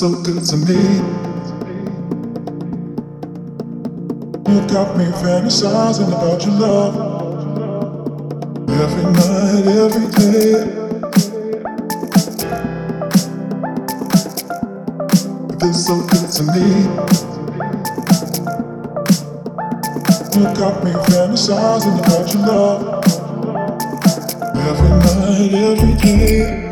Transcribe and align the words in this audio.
so 0.00 0.10
good 0.22 0.42
to 0.42 0.56
me. 0.56 0.80
You 4.48 4.66
got 4.72 4.96
me 4.96 5.04
fantasizing 5.20 6.08
about 6.08 6.42
your 6.46 6.54
love 6.54 6.94
every 8.70 9.04
night, 9.12 9.66
every 9.66 10.08
day. 10.16 10.54
It's 15.68 15.84
so 15.84 16.00
good 16.08 16.28
to 16.32 16.42
me. 16.54 16.68
You 20.34 20.44
got 20.56 20.82
me 20.82 20.92
fantasizing 21.10 21.98
about 21.98 22.32
your 22.32 22.46
love 22.46 23.04
every 24.56 24.88
night, 24.88 25.52
every 25.52 25.94
day. 26.00 26.69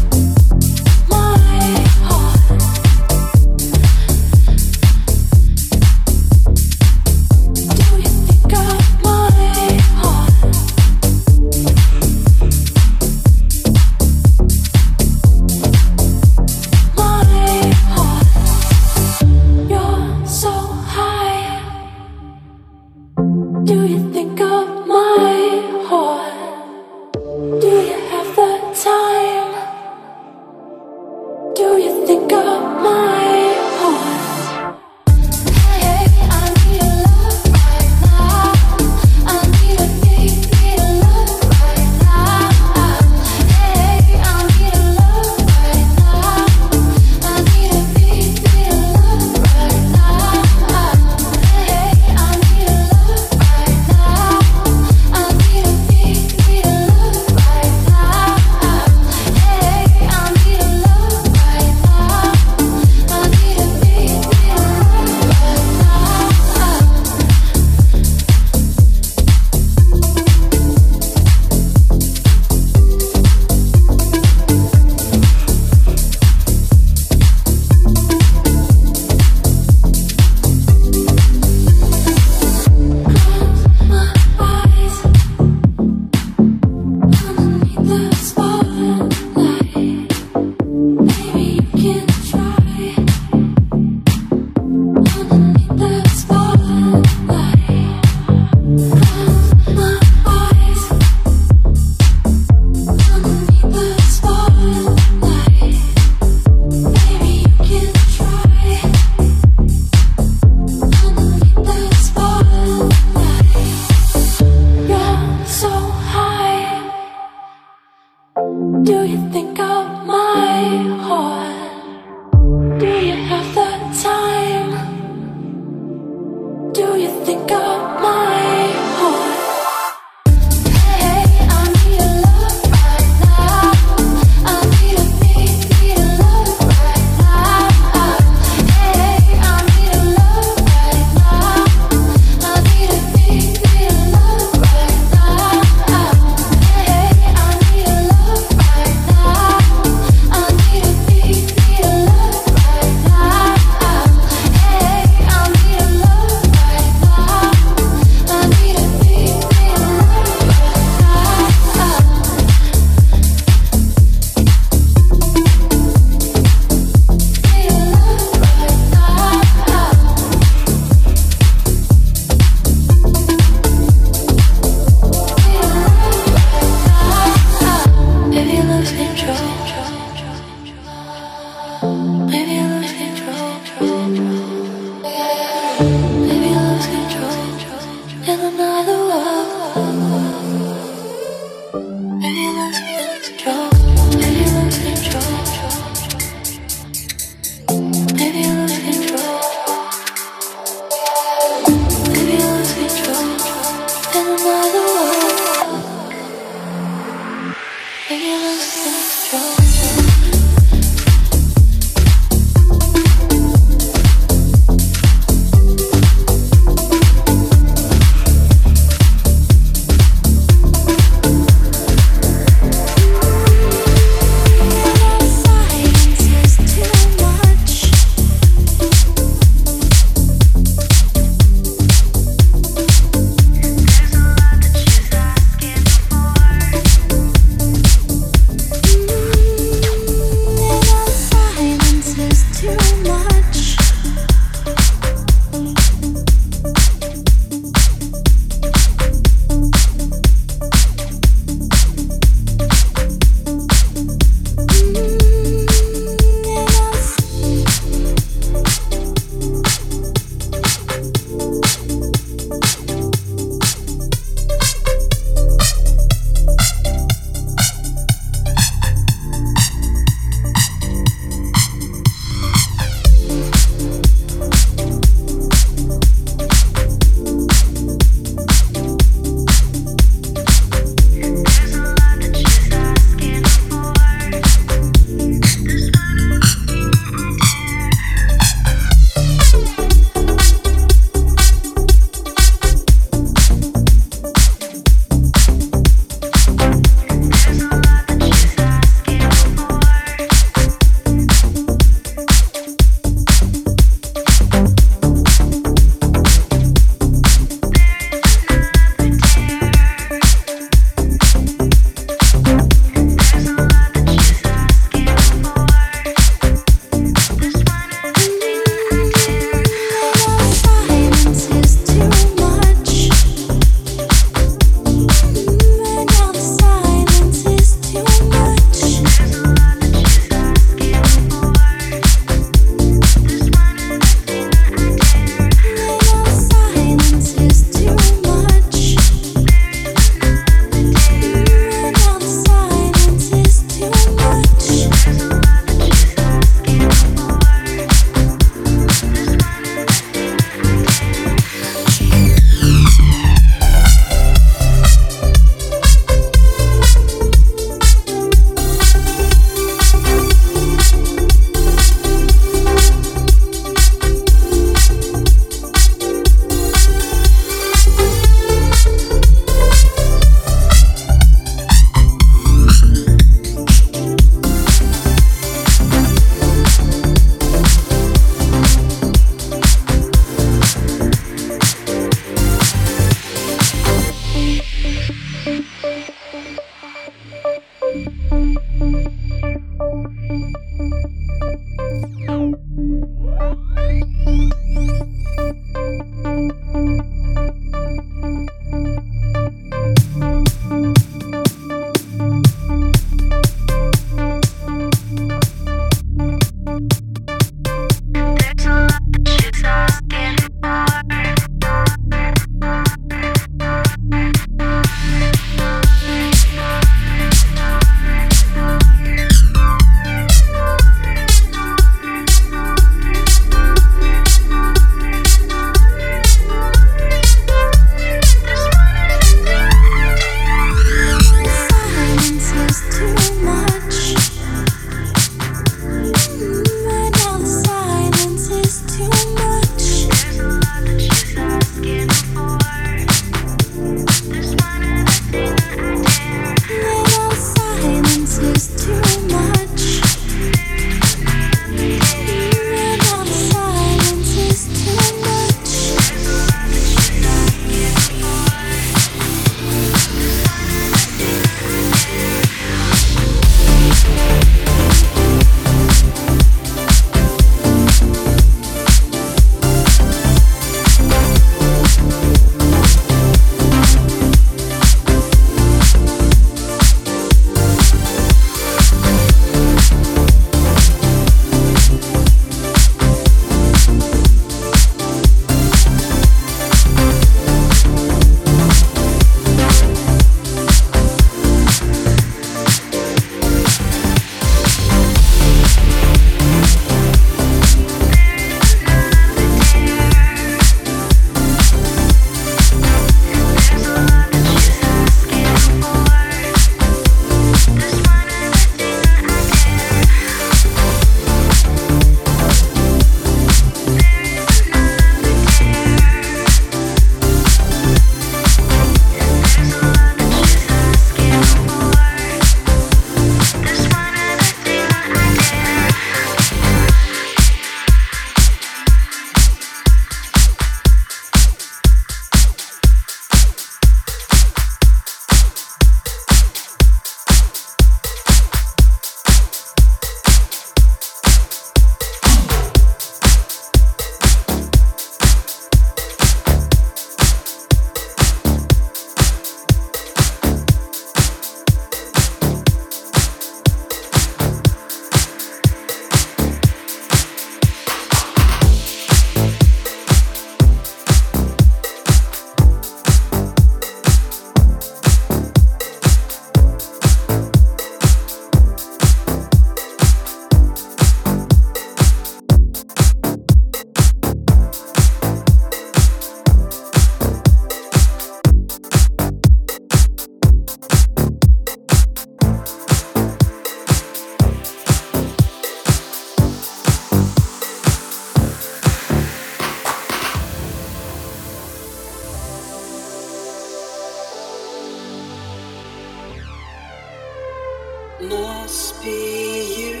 must 598.28 599.02
be 599.02 599.74
you 599.78 600.00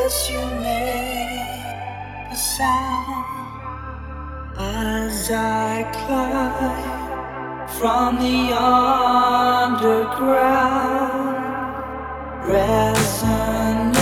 as 0.00 0.30
you 0.30 0.42
make 0.60 2.30
a 2.30 2.36
sound 2.36 3.24
as 4.58 5.30
I 5.30 5.84
climb 5.92 7.68
from 7.78 8.10
the 8.16 8.52
underground. 8.54 10.02
Resonate 12.46 13.92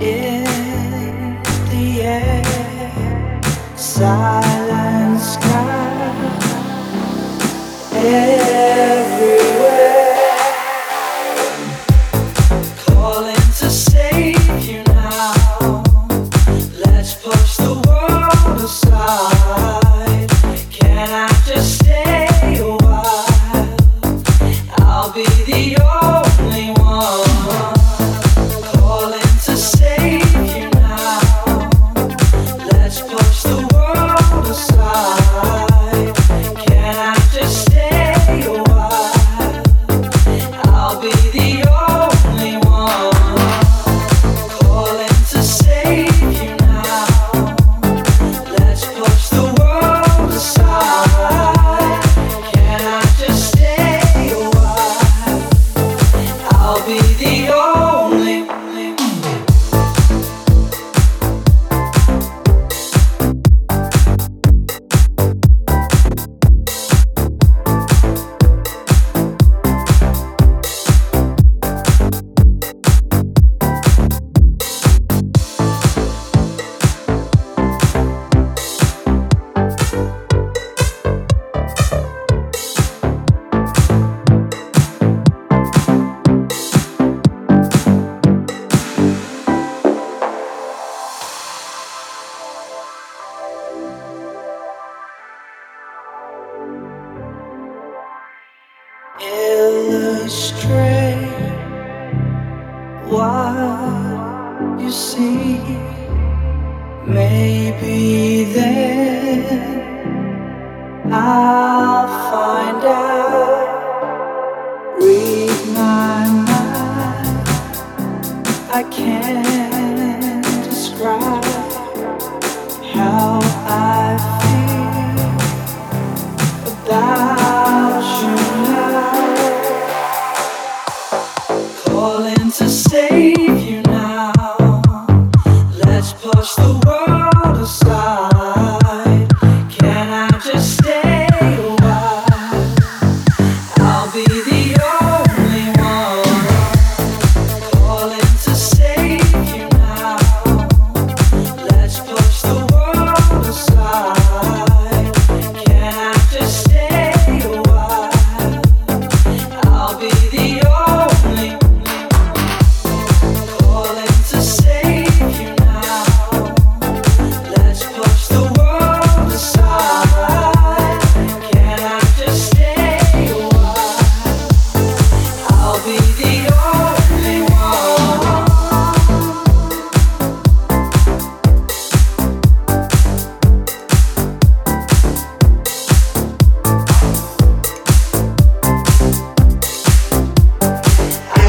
in 0.00 1.42
the 1.70 2.02
air. 2.02 3.32
Sigh. 3.76 4.35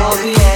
I'll 0.09 0.23
be 0.23 0.46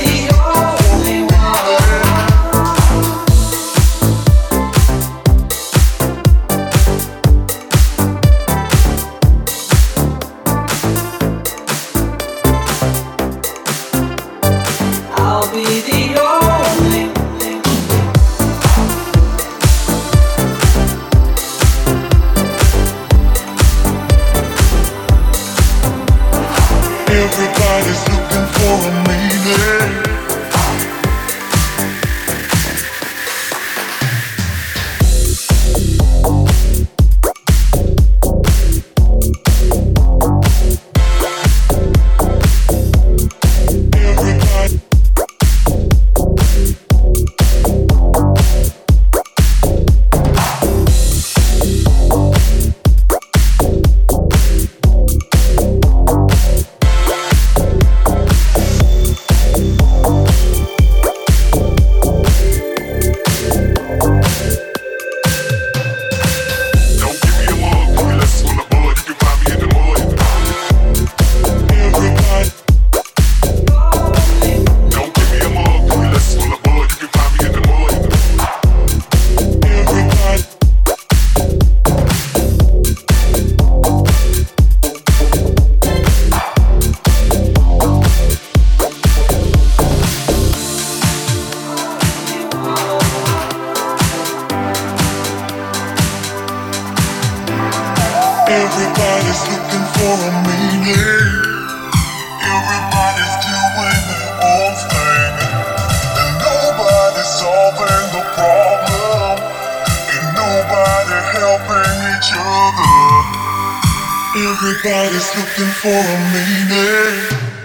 Everybody's 114.43 115.29
looking 115.37 115.71
for 115.81 115.89
a 115.89 116.17
meaning. 116.33 117.60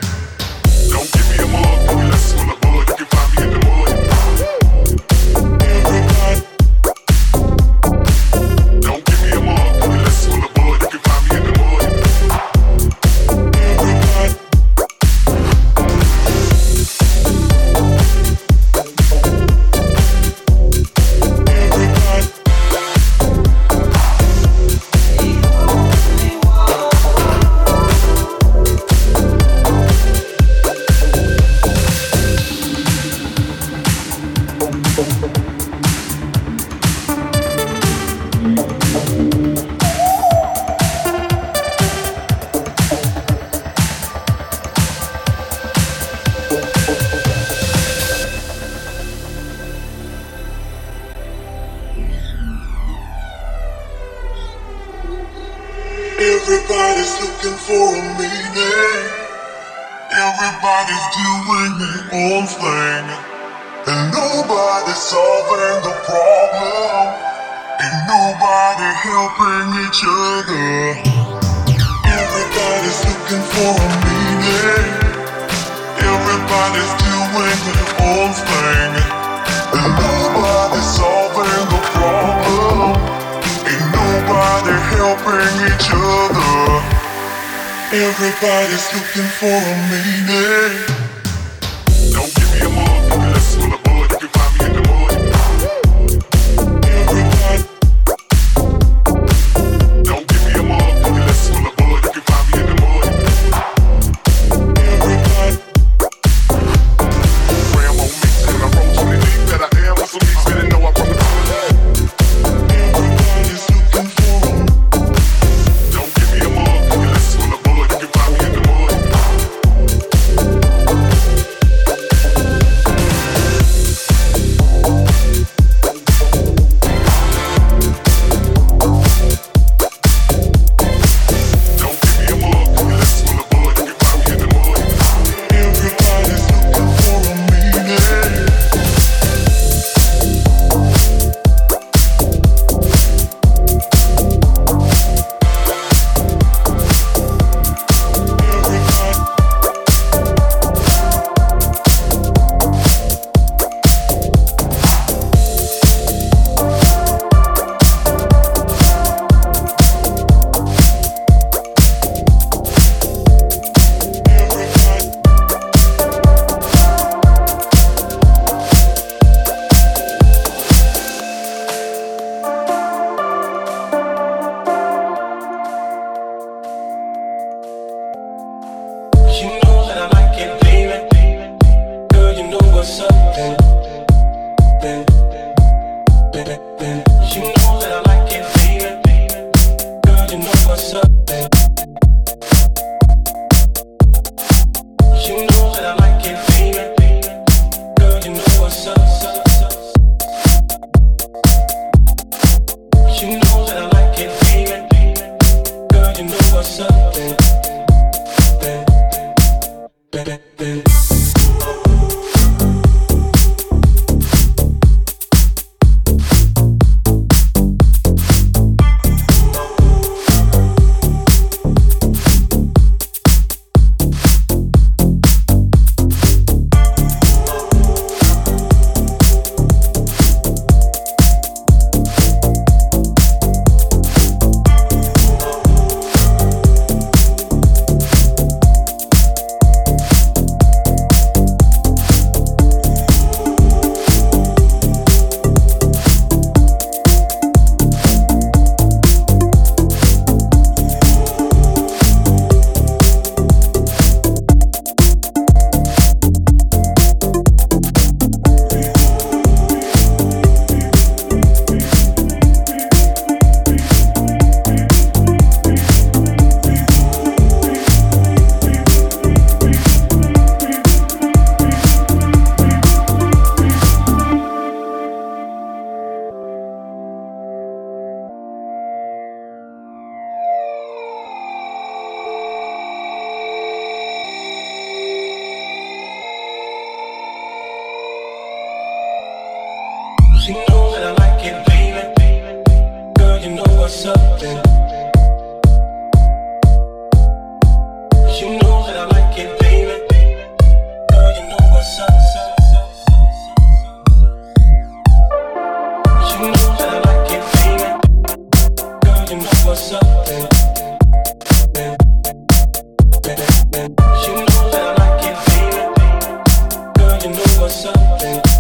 for 317.57 317.71
something. 317.71 318.56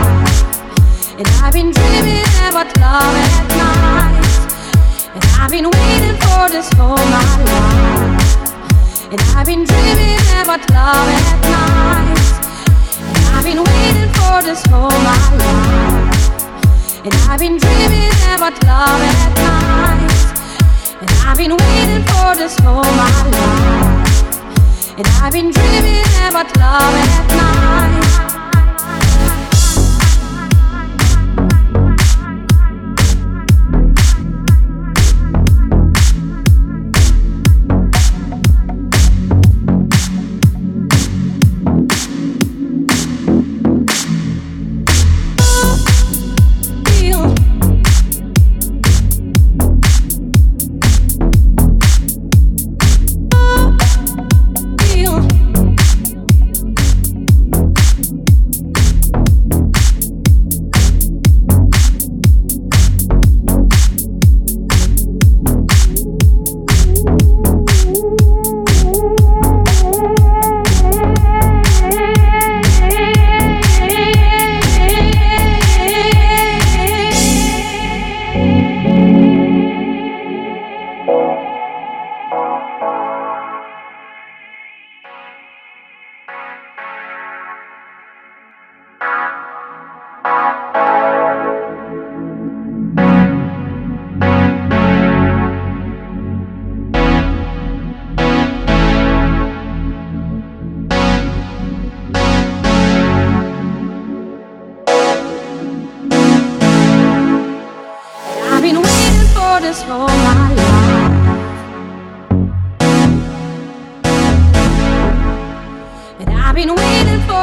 And 1.18 1.28
I've 1.40 1.52
been 1.52 1.70
dreaming 1.70 2.26
about 2.50 2.66
love 2.82 3.14
at 3.14 3.46
night. 3.54 4.26
And 5.14 5.24
I've 5.38 5.52
been 5.52 5.70
waiting 5.70 6.16
for 6.18 6.50
this 6.50 6.68
my 6.76 7.22
life. 7.46 8.26
And 9.12 9.20
I've 9.38 9.46
been 9.46 9.62
dreaming 9.62 10.18
about 10.42 10.68
love 10.72 11.08
at 11.14 11.40
night. 11.54 12.18
And 13.06 13.24
I've 13.36 13.44
been 13.44 13.62
waiting 13.62 14.10
for 14.18 14.42
this 14.42 14.66
whole 14.66 14.90
my 14.90 15.36
life. 15.38 15.93
And 17.04 17.12
I've 17.28 17.38
been 17.38 17.58
dreaming 17.58 18.10
about 18.34 18.54
love 18.64 19.02
at 19.02 19.32
night. 19.36 20.24
And 21.02 21.10
I've 21.26 21.36
been 21.36 21.54
waiting 21.54 22.02
for 22.04 22.34
this 22.34 22.58
all 22.60 22.82
my 22.82 23.10
life. 23.28 24.32
And 24.96 25.06
I've 25.20 25.34
been 25.34 25.50
dreaming 25.50 26.00
about 26.30 26.56
love 26.56 26.94
at 26.94 27.28
night. 27.28 28.33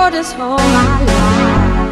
For 0.01 0.09
this 0.09 0.33
all 0.33 0.57
my 0.57 1.03
life. 1.03 1.91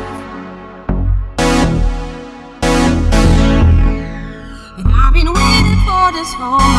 I've 5.02 5.14
been 5.14 5.32
waiting 5.40 5.80
for 5.86 6.06
this 6.18 6.34
all 6.40 6.79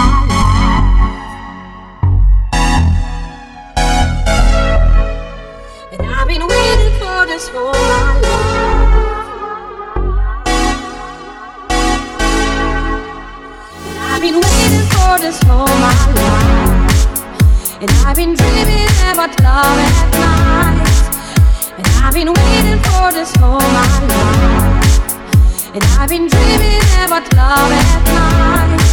this 23.21 23.37
all 23.43 23.61
my 23.61 23.89
life. 24.09 25.75
And 25.75 25.85
I've 25.99 26.09
been 26.09 26.27
dreaming 26.27 26.81
about 27.05 27.27
love 27.37 27.71
at 27.71 28.01
night. 28.17 28.91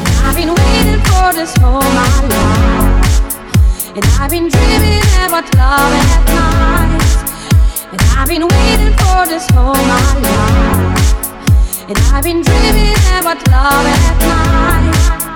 And 0.00 0.08
I've 0.26 0.36
been 0.36 0.52
waiting 0.60 1.00
for 1.08 1.32
this 1.32 1.52
all 1.64 1.80
my 1.80 2.10
life. 2.28 3.16
And 3.96 4.04
I've 4.20 4.30
been 4.30 4.48
dreaming 4.50 5.00
about 5.24 5.48
love 5.56 5.92
at 6.04 6.24
night. 6.36 7.08
And 7.92 8.00
I've 8.18 8.28
been 8.28 8.46
waiting 8.46 8.92
for 9.00 9.20
this 9.32 9.46
all 9.56 9.80
my 9.92 10.04
life. 10.26 11.08
And 11.88 11.98
I've 12.12 12.24
been 12.24 12.42
dreaming 12.42 13.00
about 13.18 13.40
love 13.48 13.86
at 13.86 14.18
night. 14.28 15.27